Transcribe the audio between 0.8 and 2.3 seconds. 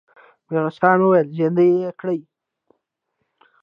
خان وويل: زندۍ يې کړئ!